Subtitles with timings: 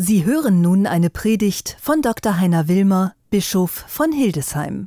[0.00, 2.38] Sie hören nun eine Predigt von Dr.
[2.38, 4.86] Heiner Wilmer, Bischof von Hildesheim.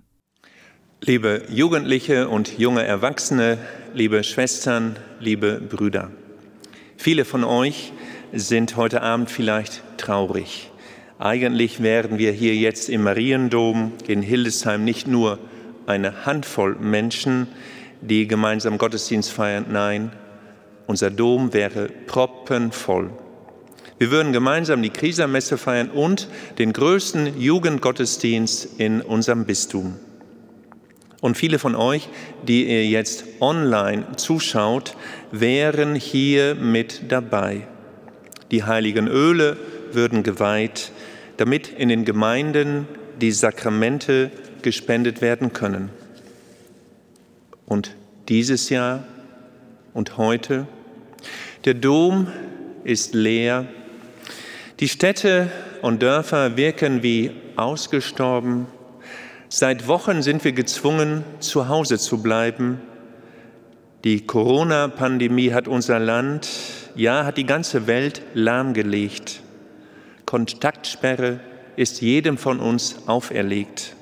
[1.01, 3.57] Liebe Jugendliche und junge Erwachsene,
[3.93, 6.11] liebe Schwestern, liebe Brüder.
[6.95, 7.91] Viele von euch
[8.31, 10.71] sind heute Abend vielleicht traurig.
[11.19, 15.39] Eigentlich wären wir hier jetzt im Mariendom in Hildesheim nicht nur
[15.87, 17.47] eine Handvoll Menschen,
[17.99, 19.65] die gemeinsam Gottesdienst feiern.
[19.69, 20.13] Nein,
[20.87, 23.09] unser Dom wäre proppenvoll.
[24.01, 26.27] Wir würden gemeinsam die Krisermesse feiern und
[26.57, 29.93] den größten Jugendgottesdienst in unserem Bistum.
[31.19, 32.09] Und viele von euch,
[32.41, 34.97] die ihr jetzt online zuschaut,
[35.31, 37.67] wären hier mit dabei.
[38.49, 39.55] Die heiligen Öle
[39.91, 40.91] würden geweiht,
[41.37, 42.87] damit in den Gemeinden
[43.21, 44.31] die Sakramente
[44.63, 45.91] gespendet werden können.
[47.67, 47.95] Und
[48.29, 49.03] dieses Jahr
[49.93, 50.65] und heute,
[51.65, 52.25] der Dom
[52.83, 53.67] ist leer,
[54.81, 55.51] die Städte
[55.83, 58.65] und Dörfer wirken wie ausgestorben.
[59.47, 62.81] Seit Wochen sind wir gezwungen, zu Hause zu bleiben.
[64.03, 66.49] Die Corona-Pandemie hat unser Land,
[66.95, 69.41] ja, hat die ganze Welt lahmgelegt.
[70.25, 71.41] Kontaktsperre
[71.75, 73.95] ist jedem von uns auferlegt.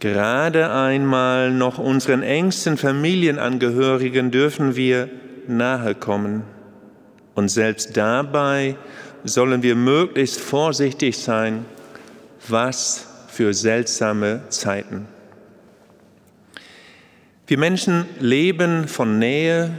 [0.00, 5.08] Gerade einmal noch unseren engsten Familienangehörigen dürfen wir
[5.46, 6.42] nahe kommen.
[7.34, 8.76] Und selbst dabei
[9.24, 11.64] sollen wir möglichst vorsichtig sein,
[12.48, 15.06] was für seltsame Zeiten.
[17.46, 19.78] Wir Menschen leben von Nähe,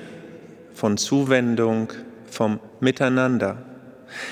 [0.74, 1.92] von Zuwendung,
[2.30, 3.58] vom Miteinander.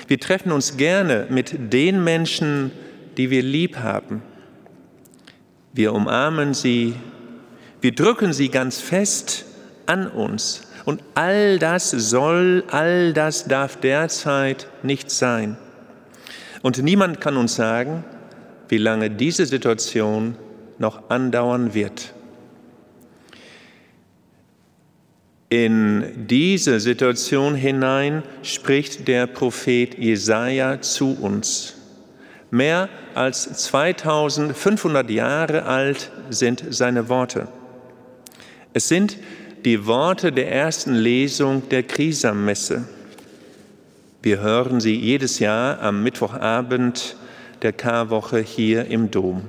[0.06, 2.70] Wir treffen uns gerne mit den Menschen,
[3.16, 4.22] die wir lieb haben.
[5.72, 6.94] Wir umarmen sie,
[7.80, 9.44] wir drücken sie ganz fest
[9.86, 15.56] an uns und all das soll, all das darf derzeit nicht sein.
[16.62, 18.04] Und niemand kann uns sagen,
[18.68, 20.36] wie lange diese Situation
[20.78, 22.14] noch andauern wird.
[25.48, 31.74] In diese Situation hinein spricht der Prophet Jesaja zu uns.
[32.50, 37.48] Mehr als 2500 Jahre alt sind seine Worte.
[38.72, 39.18] Es sind
[39.64, 42.84] die Worte der ersten Lesung der Krisammesse.
[44.22, 47.16] Wir hören sie jedes Jahr am Mittwochabend
[47.62, 49.42] der Karwoche hier im Dom.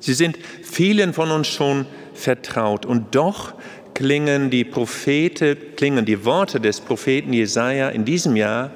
[0.00, 3.54] Sie sind vielen von uns schon vertraut und doch
[3.94, 8.70] klingen die Prophete, klingen die Worte des Propheten Jesaja in diesem Jahr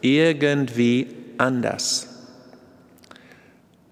[0.00, 1.08] irgendwie
[1.38, 2.08] anders.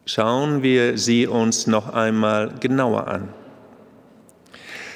[0.04, 3.28] Schauen wir sie uns noch einmal genauer an.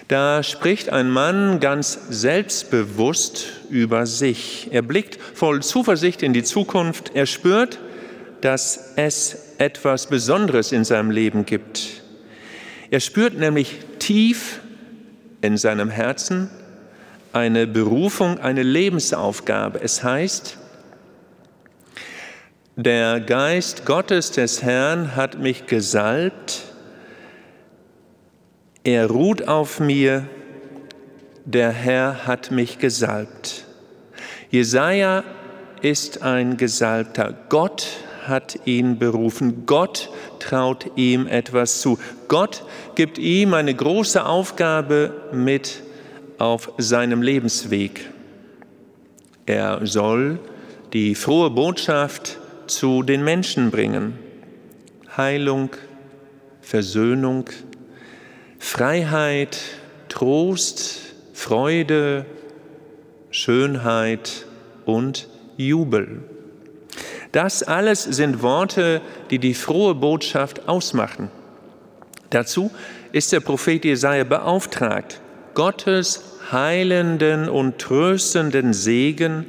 [0.09, 4.69] Da spricht ein Mann ganz selbstbewusst über sich.
[4.71, 7.11] Er blickt voll Zuversicht in die Zukunft.
[7.15, 7.81] Er spürt,
[8.41, 12.03] dass es etwas Besonderes in seinem Leben gibt.
[12.91, 14.61] Er spürt nämlich tief
[15.41, 16.51] in seinem Herzen
[17.33, 19.81] eine Berufung, eine Lebensaufgabe.
[19.83, 20.57] Es heißt,
[22.77, 26.63] der Geist Gottes des Herrn hat mich gesalbt,
[28.87, 30.29] er ruht auf mir,
[31.45, 33.65] der Herr hat mich gesalbt.
[34.49, 35.25] Jesaja
[35.83, 37.35] ist ein Gesalbter.
[37.49, 37.89] Gott
[38.29, 39.67] hat ihn berufen.
[39.67, 40.09] Gott
[40.39, 41.99] traut ihm etwas zu.
[42.29, 42.63] Gott
[42.95, 45.83] gibt ihm eine große Aufgabe mit
[46.39, 48.09] auf seinem Lebensweg.
[49.47, 50.39] Er soll
[50.93, 54.17] die frohe Botschaft zu den Menschen bringen.
[55.17, 55.71] Heilung,
[56.61, 57.51] Versöhnung,
[58.59, 59.59] Freiheit,
[60.09, 60.99] Trost,
[61.33, 62.27] Freude,
[63.31, 64.47] Schönheit
[64.85, 66.23] und Jubel.
[67.33, 71.31] Das alles sind Worte, die die frohe Botschaft ausmachen.
[72.31, 72.71] Dazu
[73.13, 75.21] ist der Prophet Jesaja beauftragt,
[75.55, 79.47] Gottes heilenden und tröstenden Segen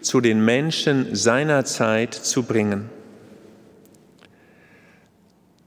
[0.00, 2.90] zu den Menschen seiner Zeit zu bringen.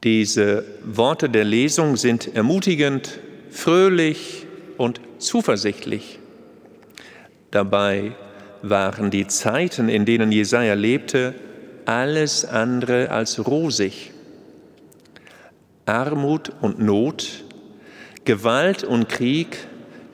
[0.04, 3.20] Diese Worte der Lesung sind ermutigend,
[3.52, 6.18] fröhlich und zuversichtlich.
[7.52, 8.14] Dabei
[8.64, 11.36] waren die Zeiten, in denen Jesaja lebte,
[11.86, 14.12] alles andere als rosig.
[15.86, 17.44] Armut und Not,
[18.26, 19.58] Gewalt und Krieg,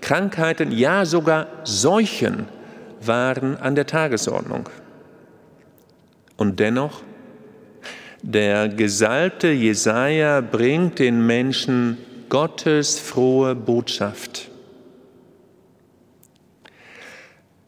[0.01, 2.47] Krankheiten, ja sogar Seuchen
[3.01, 4.69] waren an der Tagesordnung.
[6.35, 7.03] Und dennoch
[8.27, 11.97] der gesalbte Jesaja bringt den Menschen
[12.27, 14.49] Gottes frohe Botschaft.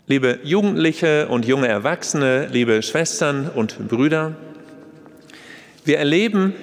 [0.06, 4.36] Liebe Jugendliche und junge Erwachsene, liebe Schwestern und Brüder,
[5.86, 6.54] wir erleben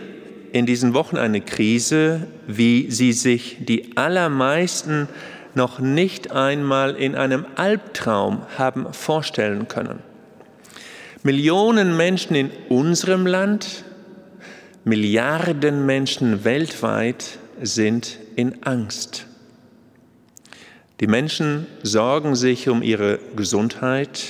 [0.53, 5.09] in diesen Wochen eine Krise, wie sie sich die allermeisten
[5.55, 10.01] noch nicht einmal in einem Albtraum haben vorstellen können.
[11.23, 13.86] Millionen Menschen in unserem Land,
[14.89, 19.27] Milliarden Menschen weltweit sind in Angst.
[21.01, 24.23] Die Menschen sorgen sich um ihre Gesundheit,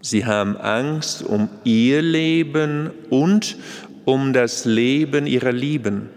[0.00, 3.58] sie haben Angst um ihr Leben und
[4.06, 6.08] um das Leben ihrer Lieben.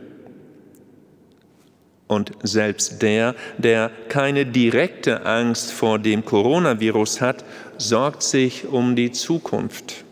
[2.08, 7.44] Und selbst der, der keine direkte Angst vor dem Coronavirus hat,
[7.78, 10.06] sorgt sich um die Zukunft.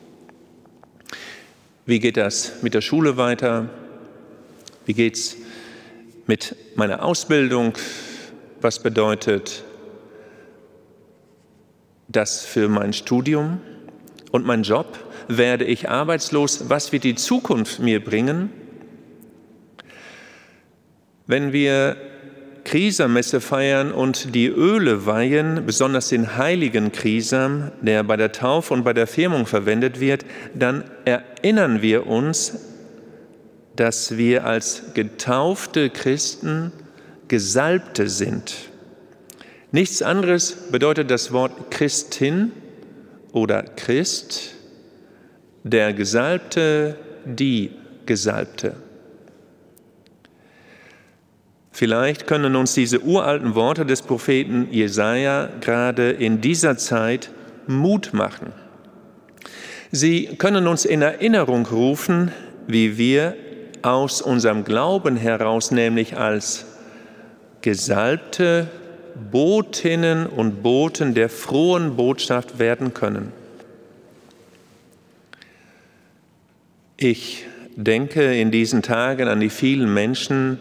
[1.86, 3.68] Wie geht das mit der Schule weiter?
[4.86, 5.38] Wie geht es
[6.28, 7.74] mit meiner Ausbildung?
[8.62, 9.64] Was bedeutet
[12.08, 13.60] das für mein Studium
[14.32, 15.00] und mein Job?
[15.28, 16.70] Werde ich arbeitslos?
[16.70, 18.52] Was wird die Zukunft mir bringen?
[21.26, 21.98] Wenn wir
[22.72, 28.86] Krisermesse feiern und die Öle weihen, besonders den heiligen Krisam, der bei der Taufe und
[28.86, 30.24] bei der Firmung verwendet wird,
[30.56, 32.60] dann erinnern wir uns,
[33.76, 36.72] dass wir als getaufte Christen
[37.28, 38.56] Gesalbte sind.
[39.74, 42.54] Nichts anderes bedeutet das Wort Christin
[43.34, 44.56] oder Christ,
[45.66, 46.96] der Gesalbte,
[47.26, 47.72] die
[48.06, 48.78] Gesalbte.
[51.82, 57.32] Vielleicht können uns diese uralten Worte des Propheten Jesaja gerade in dieser Zeit
[57.66, 58.54] Mut machen.
[59.92, 62.32] Sie können uns in Erinnerung rufen,
[62.68, 63.36] wie wir
[63.82, 66.68] aus unserem Glauben heraus, nämlich als
[67.62, 68.70] gesalbte
[69.32, 73.34] Botinnen und Boten der frohen Botschaft werden können.
[76.96, 80.60] Ich denke in diesen Tagen an die vielen Menschen,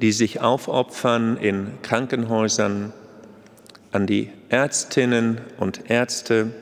[0.00, 2.92] die sich aufopfern in Krankenhäusern,
[3.92, 6.52] an die Ärztinnen und Ärzte,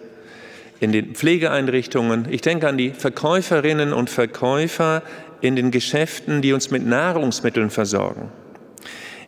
[0.80, 2.26] in den Pflegeeinrichtungen.
[2.30, 5.02] Ich denke an die Verkäuferinnen und Verkäufer
[5.40, 8.30] in den Geschäften, die uns mit Nahrungsmitteln versorgen.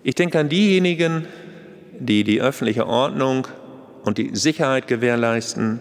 [0.02, 1.26] Ich denke an diejenigen,
[1.98, 3.46] die die öffentliche Ordnung
[4.04, 5.80] und die Sicherheit gewährleisten.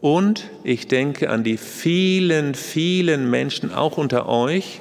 [0.00, 4.80] Und ich denke an die vielen, vielen Menschen, auch unter euch,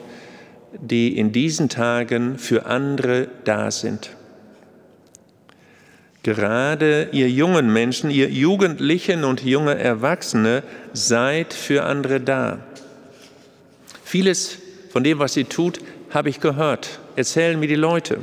[0.81, 4.11] die in diesen Tagen für andere da sind.
[6.23, 12.59] Gerade ihr jungen Menschen, ihr Jugendlichen und junge Erwachsene, seid für andere da.
[14.03, 14.57] Vieles
[14.89, 15.79] von dem, was ihr tut,
[16.09, 16.99] habe ich gehört.
[17.15, 18.21] Erzählen mir die Leute.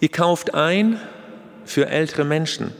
[0.00, 0.98] Ihr kauft ein
[1.64, 2.72] für ältere Menschen.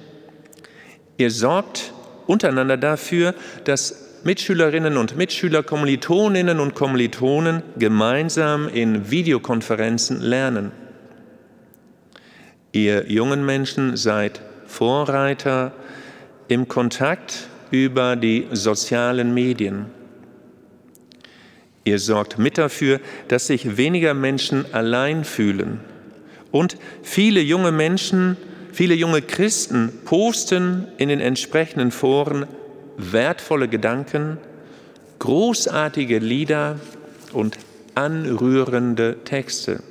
[1.18, 1.92] Ihr sorgt
[2.26, 3.34] untereinander dafür,
[3.64, 10.70] dass Mitschülerinnen und Mitschüler, Kommilitoninnen und Kommilitonen gemeinsam in Videokonferenzen lernen.
[12.70, 15.72] Ihr jungen Menschen seid Vorreiter
[16.48, 19.86] im Kontakt über die sozialen Medien.
[21.84, 25.80] Ihr sorgt mit dafür, dass sich weniger Menschen allein fühlen.
[26.52, 28.36] Und viele junge Menschen,
[28.72, 32.46] viele junge Christen posten in den entsprechenden Foren
[32.96, 34.38] wertvolle Gedanken,
[35.18, 36.78] großartige Lieder
[37.32, 37.58] und
[37.94, 39.82] anrührende Texte.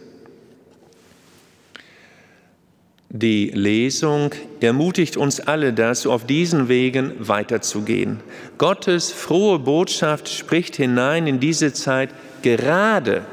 [3.13, 8.21] Die Lesung ermutigt uns alle dazu, auf diesen Wegen weiterzugehen.
[8.57, 12.09] Gottes frohe Botschaft spricht hinein in diese Zeit,
[12.41, 13.25] gerade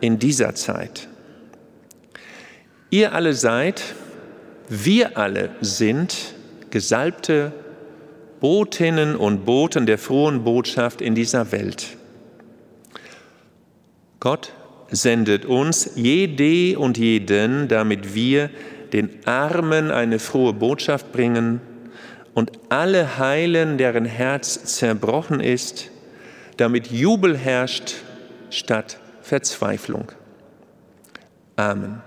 [0.00, 1.08] in dieser Zeit.
[2.90, 3.82] Ihr alle seid,
[4.68, 6.34] wir alle sind
[6.70, 7.52] gesalbte
[8.42, 11.96] Botinnen und Boten der frohen Botschaft in dieser Welt.
[14.18, 14.52] Gott
[14.90, 18.50] sendet uns jede und jeden, damit wir
[18.92, 21.60] den Armen eine frohe Botschaft bringen
[22.34, 25.92] und alle heilen, deren Herz zerbrochen ist,
[26.56, 27.94] damit Jubel herrscht
[28.50, 30.10] statt Verzweiflung.
[31.54, 32.02] Amen.